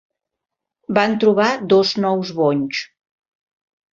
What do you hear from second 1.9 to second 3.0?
nous bonys.